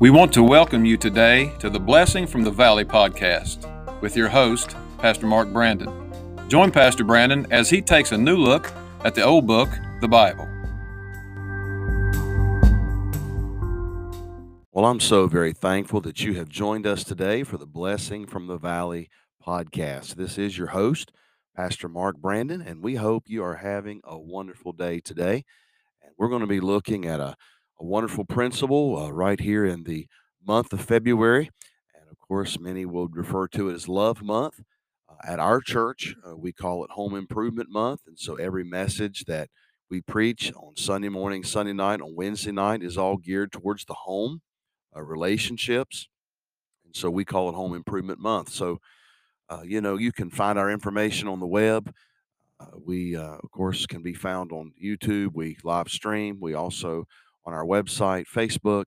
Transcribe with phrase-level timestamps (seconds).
[0.00, 4.30] We want to welcome you today to the Blessing from the Valley podcast with your
[4.30, 5.90] host, Pastor Mark Brandon.
[6.48, 8.72] Join Pastor Brandon as he takes a new look
[9.04, 9.68] at the old book,
[10.00, 10.48] the Bible.
[14.72, 18.46] Well, I'm so very thankful that you have joined us today for the Blessing from
[18.46, 19.10] the Valley
[19.46, 20.14] podcast.
[20.14, 21.12] This is your host,
[21.54, 25.44] Pastor Mark Brandon, and we hope you are having a wonderful day today.
[26.02, 27.36] And we're going to be looking at a
[27.80, 30.06] a wonderful principle uh, right here in the
[30.46, 31.50] month of February.
[31.94, 34.60] And of course, many will refer to it as Love Month.
[35.08, 38.02] Uh, at our church, uh, we call it Home Improvement Month.
[38.06, 39.48] And so every message that
[39.88, 43.94] we preach on Sunday morning, Sunday night, on Wednesday night is all geared towards the
[43.94, 44.42] home,
[44.94, 46.06] uh, relationships.
[46.84, 48.50] And so we call it Home Improvement Month.
[48.50, 48.78] So,
[49.48, 51.94] uh, you know, you can find our information on the web.
[52.60, 55.30] Uh, we, of course, can be found on YouTube.
[55.32, 56.36] We live stream.
[56.40, 57.06] We also
[57.44, 58.84] on our website, Facebook,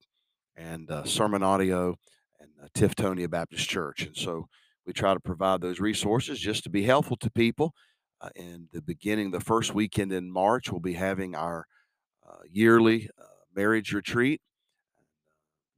[0.55, 1.95] and uh, sermon audio,
[2.39, 4.05] and uh, Tiftonia Baptist Church.
[4.05, 4.47] And so
[4.85, 7.73] we try to provide those resources just to be helpful to people.
[8.21, 11.65] Uh, in the beginning, the first weekend in March, we'll be having our
[12.27, 14.41] uh, yearly uh, marriage retreat.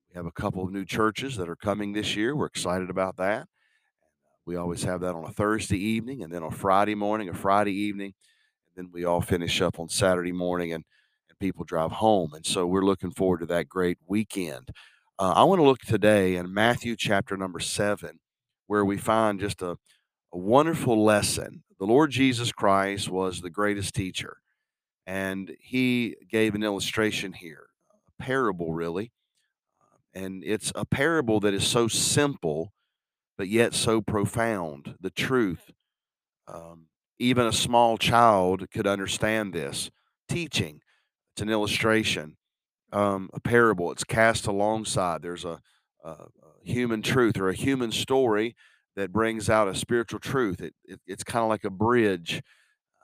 [0.09, 2.35] We have a couple of new churches that are coming this year.
[2.35, 3.47] We're excited about that.
[4.45, 7.73] We always have that on a Thursday evening, and then on Friday morning, a Friday
[7.73, 8.13] evening,
[8.67, 10.71] and then we all finish up on Saturday morning.
[10.71, 10.83] And
[11.45, 12.33] people drive home.
[12.33, 14.69] And so we're looking forward to that great weekend.
[15.19, 18.19] Uh, I want to look today in Matthew chapter number seven,
[18.65, 19.77] where we find just a,
[20.33, 21.61] a wonderful lesson.
[21.79, 24.37] The Lord Jesus Christ was the greatest teacher,
[25.05, 29.11] and he gave an illustration here, a parable, really.
[30.15, 32.73] And it's a parable that is so simple,
[33.37, 34.95] but yet so profound.
[34.99, 35.69] The truth.
[36.47, 36.87] Um,
[37.19, 39.91] even a small child could understand this
[40.27, 40.81] teaching
[41.35, 42.37] it's an illustration,
[42.93, 43.91] um, a parable.
[43.91, 45.21] It's cast alongside.
[45.21, 45.59] There's a,
[46.01, 46.27] a, a,
[46.63, 48.55] human truth or a human story
[48.95, 50.61] that brings out a spiritual truth.
[50.61, 52.41] It, it it's kind of like a bridge.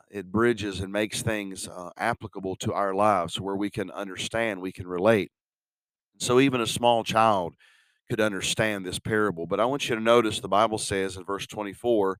[0.09, 4.71] It bridges and makes things uh, applicable to our lives where we can understand, we
[4.71, 5.29] can relate.
[6.17, 7.55] So even a small child
[8.09, 9.45] could understand this parable.
[9.45, 12.17] But I want you to notice the Bible says in verse 24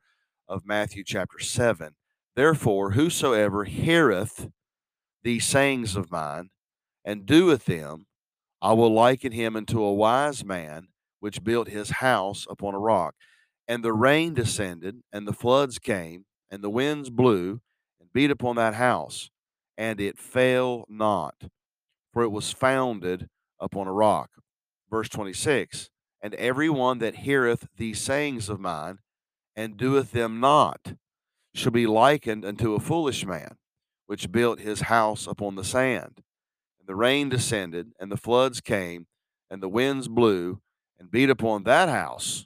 [0.50, 1.96] of Matthew chapter 7
[2.36, 4.50] Therefore, whosoever heareth
[5.24, 6.50] these sayings of mine
[7.06, 8.06] and doeth them,
[8.62, 10.88] I will liken him unto a wise man
[11.20, 13.16] which built his house upon a rock.
[13.68, 17.62] And the rain descended, and the floods came, and the winds blew
[18.00, 19.30] and beat upon that house,
[19.78, 21.36] and it fell not,
[22.12, 24.30] for it was founded upon a rock.
[24.90, 25.90] Verse 26
[26.22, 28.98] And every one that heareth these sayings of mine
[29.56, 30.96] and doeth them not
[31.54, 33.58] shall be likened unto a foolish man
[34.12, 36.22] which built his house upon the sand.
[36.78, 39.08] And the rain descended, and the floods came,
[39.50, 40.60] and the winds blew
[41.00, 42.46] and beat upon that house,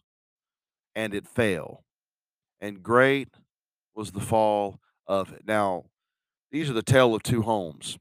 [0.93, 1.83] and it fell.
[2.61, 3.29] And great
[3.95, 5.41] was the fall of it.
[5.47, 5.85] Now,
[6.51, 7.97] these are the tale of two homes.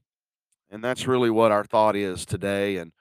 [0.69, 2.77] And that's really what our thought is today.
[2.77, 2.91] And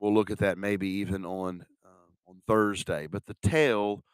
[0.00, 3.06] we'll look at that maybe even on, uh, on Thursday.
[3.06, 4.04] But the tale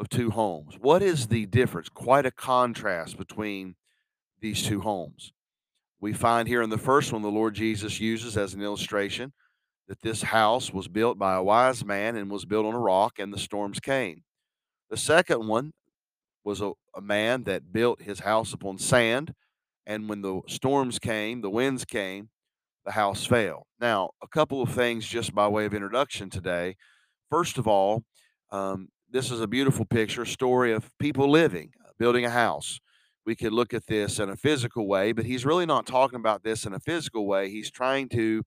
[0.00, 0.74] of two homes.
[0.80, 1.88] What is the difference?
[1.88, 3.76] Quite a contrast between
[4.40, 5.32] these two homes.
[6.00, 9.32] We find here in the first one, the Lord Jesus uses as an illustration
[9.88, 13.18] that this house was built by a wise man and was built on a rock,
[13.18, 14.22] and the storms came.
[14.90, 15.72] The second one
[16.44, 19.34] was a, a man that built his house upon sand,
[19.86, 22.28] and when the storms came, the winds came,
[22.84, 23.66] the house fell.
[23.80, 26.76] Now, a couple of things just by way of introduction today.
[27.30, 28.04] First of all,
[28.50, 32.78] um, this is a beautiful picture, story of people living, uh, building a house
[33.28, 36.42] we could look at this in a physical way, but he's really not talking about
[36.42, 37.50] this in a physical way.
[37.50, 38.42] He's trying to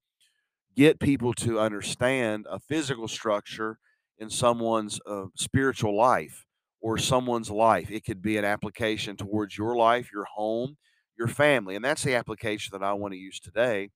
[0.76, 3.78] get people to understand a physical structure
[4.18, 6.48] in someone's uh, spiritual life
[6.82, 7.92] or someone's life.
[7.92, 10.78] It could be an application towards your life, your home,
[11.16, 11.76] your family.
[11.76, 13.92] And that's the application that I want to use today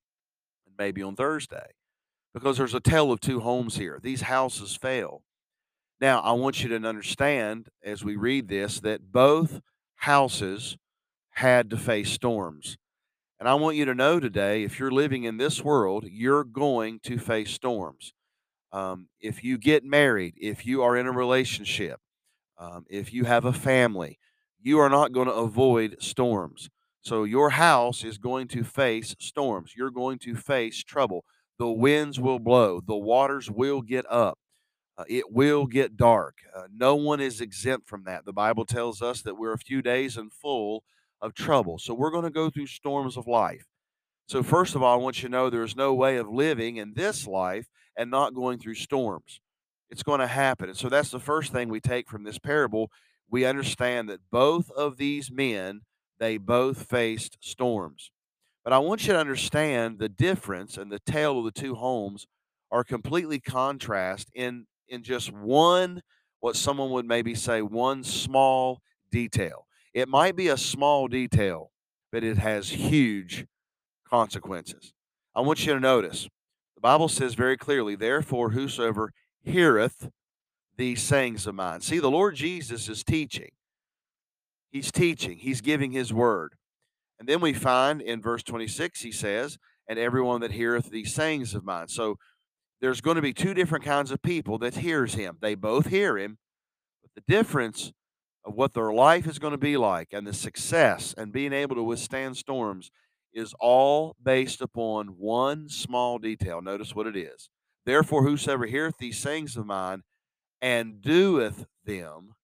[0.68, 1.66] and maybe on Thursday
[2.32, 4.00] because there's a tale of two homes here.
[4.04, 5.24] These houses fail.
[6.00, 9.62] Now, I want you to understand as we read this that both
[9.96, 10.78] houses
[11.32, 12.78] had to face storms.
[13.40, 17.00] And I want you to know today if you're living in this world, you're going
[17.04, 18.14] to face storms.
[18.72, 22.00] Um, if you get married, if you are in a relationship,
[22.58, 24.18] um, if you have a family,
[24.62, 26.70] you are not going to avoid storms.
[27.02, 29.74] So your house is going to face storms.
[29.76, 31.24] You're going to face trouble.
[31.60, 34.40] The winds will blow, the waters will get up
[34.98, 36.36] uh, it will get dark.
[36.56, 38.26] Uh, no one is exempt from that.
[38.26, 40.84] The Bible tells us that we're a few days and full
[41.22, 41.78] of trouble.
[41.80, 43.66] So we're going to go through storms of life.
[44.28, 46.94] So, first of all, I want you to know there's no way of living in
[46.96, 49.40] this life and not going through storms.
[49.92, 50.70] It's going to happen.
[50.70, 52.90] And so, that's the first thing we take from this parable.
[53.30, 55.82] We understand that both of these men,
[56.20, 58.12] they both faced storms.
[58.64, 62.26] But I want you to understand the difference and the tale of the two homes
[62.72, 66.02] are completely contrast in in just one
[66.40, 69.66] what someone would maybe say one small detail.
[69.94, 71.72] It might be a small detail,
[72.12, 73.46] but it has huge
[74.08, 74.94] consequences.
[75.34, 76.30] I want you to notice
[76.76, 79.12] the Bible says very clearly, therefore, whosoever
[79.42, 80.10] heareth
[80.78, 81.82] these sayings of mine.
[81.82, 83.52] See, the Lord Jesus is teaching.
[84.70, 86.56] He's teaching, he's giving his word.
[87.18, 89.58] And then we find in verse 26, he says,
[89.88, 91.88] and everyone that heareth these sayings of mine.
[91.88, 92.18] So
[92.82, 95.38] there's going to be two different kinds of people that hears him.
[95.42, 96.38] They both hear him,
[97.02, 97.94] but the difference
[98.44, 101.76] of what their life is going to be like and the success and being able
[101.76, 102.92] to withstand storms
[103.34, 106.62] is all based upon one small detail.
[106.62, 107.50] Notice what it is.
[107.86, 110.04] Therefore, whosoever heareth these sayings of mine
[110.62, 112.36] and doeth them,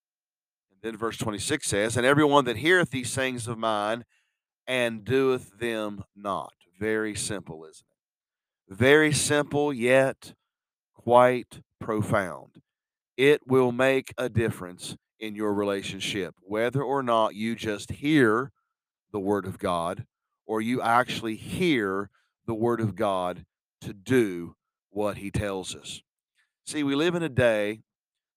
[0.71, 4.03] and then verse 26 says, and everyone that heareth these sayings of mine
[4.67, 6.53] and doeth them not.
[6.79, 7.90] Very simple, isn't it?
[8.71, 10.33] Very simple, yet
[10.95, 12.61] quite profound.
[13.17, 18.53] It will make a difference in your relationship, whether or not you just hear
[19.11, 20.05] the Word of God
[20.45, 22.09] or you actually hear
[22.45, 23.43] the Word of God
[23.81, 24.55] to do
[24.89, 26.01] what He tells us.
[26.65, 27.81] See, we live in a day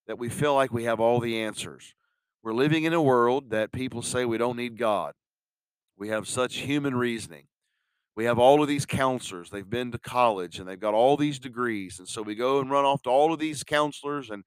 [0.09, 1.95] that we feel like we have all the answers.
[2.43, 5.15] We're living in a world that people say we don't need God.
[5.97, 7.47] We have such human reasoning.
[8.16, 9.50] We have all of these counselors.
[9.50, 11.99] They've been to college and they've got all these degrees.
[11.99, 14.44] And so we go and run off to all of these counselors and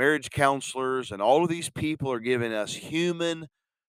[0.00, 3.46] marriage counselors, and all of these people are giving us human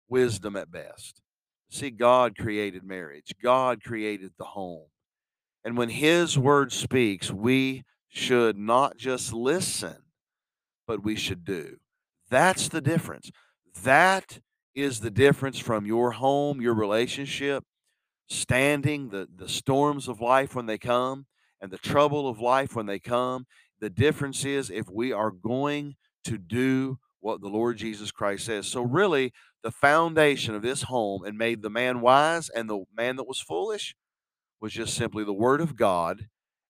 [0.07, 1.21] wisdom at best.
[1.69, 4.87] See, God created marriage, God created the home.
[5.65, 9.97] And when His word speaks, we should not just listen,
[10.87, 11.75] but we should do.
[12.29, 13.29] That's the difference.
[13.83, 14.39] That
[14.75, 17.65] is the difference from your home, your relationship,
[18.27, 21.25] standing the, the storms of life when they come
[21.61, 23.45] and the trouble of life when they come.
[23.79, 25.95] The difference is if we are going
[26.25, 28.67] to do what the Lord Jesus Christ says.
[28.67, 29.33] So, really,
[29.63, 33.39] the foundation of this home and made the man wise and the man that was
[33.39, 33.95] foolish
[34.59, 36.27] was just simply the Word of God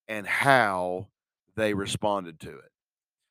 [0.07, 1.07] and how
[1.55, 2.71] they responded to it.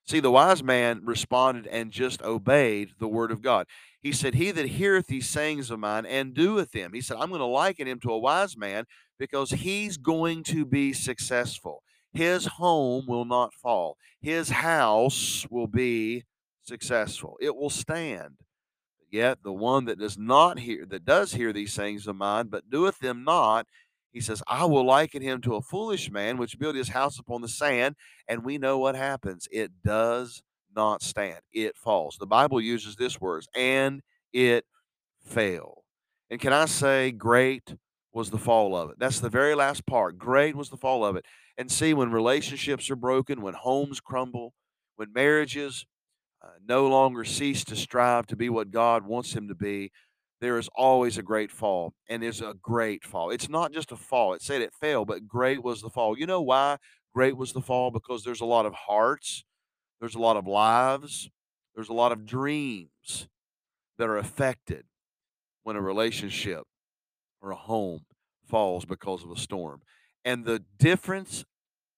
[0.07, 3.67] See, the wise man responded and just obeyed the word of God.
[4.01, 6.93] He said, He that heareth these sayings of mine and doeth them.
[6.93, 8.85] He said, I'm going to liken him to a wise man
[9.19, 11.83] because he's going to be successful.
[12.13, 16.25] His home will not fall, his house will be
[16.63, 18.37] successful, it will stand.
[19.11, 22.71] Yet the one that does not hear, that does hear these sayings of mine, but
[22.71, 23.67] doeth them not,
[24.13, 27.43] he says, I will liken him to a foolish man which built his house upon
[27.43, 27.97] the sand.
[28.29, 29.47] And we know what happens.
[29.51, 30.43] It does
[30.75, 32.17] not stand, it falls.
[32.19, 34.65] The Bible uses this words, and it
[35.23, 35.85] fell.
[36.31, 37.75] And can I say, great
[38.13, 38.99] was the fall of it?
[38.99, 40.19] That's the very last part.
[40.19, 41.25] Great was the fall of it.
[41.59, 44.53] And see, when relationships are broken, when homes crumble,
[44.97, 45.87] when marriages
[46.43, 49.91] uh, no longer cease to strive to be what God wants them to be,
[50.41, 53.31] there is always a great fall, and there's a great fall.
[53.31, 54.35] It's not just a fall.
[54.35, 56.19] It said it fell, but great was the fall.
[56.19, 56.77] You know why
[57.15, 57.91] great was the fall?
[57.91, 59.45] Because there's a lot of hearts,
[60.01, 61.31] there's a lot of lives,
[61.75, 63.29] there's a lot of dreams
[63.99, 64.85] that are affected
[65.63, 66.65] when a relationship
[67.41, 68.01] or a home
[68.47, 69.81] falls because of a storm.
[70.25, 71.45] And the difference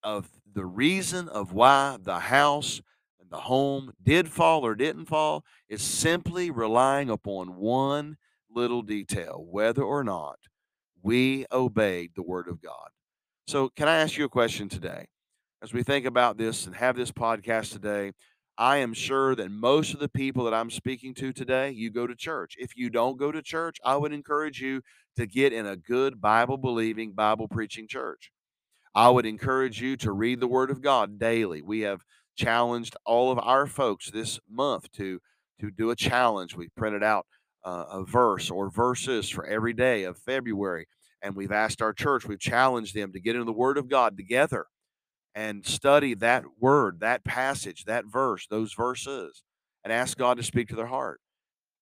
[0.03, 2.81] of the reason of why the house
[3.21, 8.17] and the home did fall or didn't fall is simply relying upon one
[8.55, 10.39] little detail, whether or not
[11.03, 12.89] we obeyed the word of God.
[13.47, 15.07] So, can I ask you a question today?
[15.63, 18.13] As we think about this and have this podcast today,
[18.59, 22.07] I am sure that most of the people that I'm speaking to today, you go
[22.07, 22.57] to church.
[22.59, 24.83] If you don't go to church, I would encourage you
[25.17, 28.31] to get in a good Bible believing, Bible preaching church.
[28.95, 31.63] I would encourage you to read the Word of God daily.
[31.63, 32.03] We have
[32.37, 35.21] challenged all of our folks this month to
[35.61, 36.57] to do a challenge.
[36.57, 37.27] We printed out
[37.69, 40.87] uh, a verse or verses for every day of February.
[41.21, 44.17] And we've asked our church, we've challenged them to get into the Word of God
[44.17, 44.67] together
[45.35, 49.43] and study that word, that passage, that verse, those verses,
[49.85, 51.21] and ask God to speak to their heart.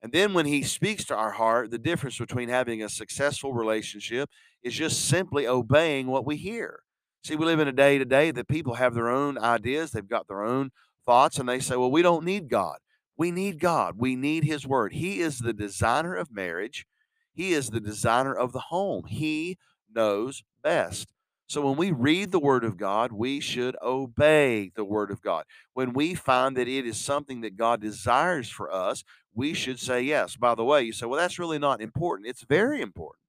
[0.03, 4.29] And then when He speaks to our heart, the difference between having a successful relationship
[4.65, 6.81] is just simply obeying what we hear.
[7.23, 10.27] See, we live in a day today that people have their own ideas, they've got
[10.27, 10.71] their own
[11.07, 12.79] thoughts, and they say, well, we don't need God.
[13.17, 13.95] We need God.
[13.99, 14.93] We need His Word.
[14.93, 16.87] He is the designer of marriage,
[17.33, 19.05] He is the designer of the home.
[19.07, 19.59] He
[19.93, 21.13] knows best.
[21.49, 25.45] So when we read the Word of God, we should obey the Word of God.
[25.75, 30.03] When we find that it is something that God desires for us, we should say
[30.03, 30.35] yes.
[30.35, 32.29] By the way, you say, well, that's really not important.
[32.29, 33.21] It's very important.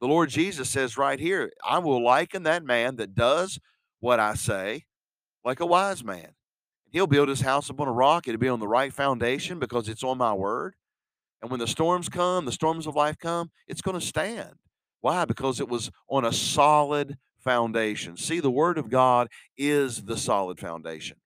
[0.00, 3.58] The Lord Jesus says right here, I will liken that man that does
[4.00, 4.84] what I say
[5.44, 6.35] like a wise man.
[6.96, 8.26] He'll build his house upon a rock.
[8.26, 10.76] It'll be on the right foundation because it's on my word.
[11.42, 14.54] And when the storms come, the storms of life come, it's going to stand.
[15.02, 15.26] Why?
[15.26, 18.16] Because it was on a solid foundation.
[18.16, 21.18] See, the word of God is the solid foundation.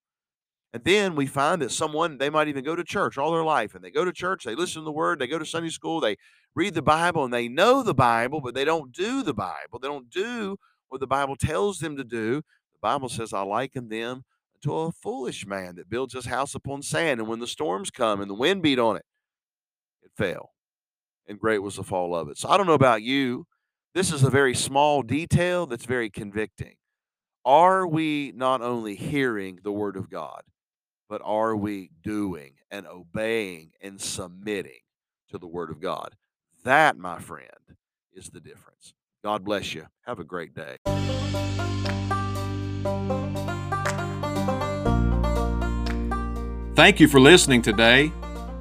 [0.72, 3.76] And then we find that someone, they might even go to church all their life,
[3.76, 6.00] and they go to church, they listen to the word, they go to Sunday school,
[6.00, 6.16] they
[6.56, 9.78] read the Bible, and they know the Bible, but they don't do the Bible.
[9.80, 10.56] They don't do
[10.88, 12.38] what the Bible tells them to do.
[12.72, 14.24] The Bible says, I liken them
[14.62, 17.20] to a foolish man that builds his house upon sand.
[17.20, 19.04] And when the storms come and the wind beat on it,
[20.02, 20.50] it fell.
[21.26, 22.38] And great was the fall of it.
[22.38, 23.46] So I don't know about you.
[23.94, 26.76] This is a very small detail that's very convicting.
[27.44, 30.42] Are we not only hearing the word of God,
[31.10, 34.78] but are we doing and obeying and submitting
[35.28, 36.14] to the Word of God?
[36.62, 37.50] That, my friend,
[38.14, 38.94] is the difference.
[39.24, 39.86] God bless you.
[40.06, 40.76] Have a great day.
[46.80, 48.10] Thank you for listening today.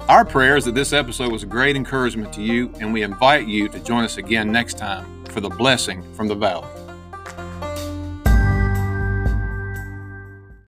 [0.06, 3.46] Our prayer is that this episode was a great encouragement to you, and we invite
[3.46, 6.68] you to join us again next time for the blessing from the valley.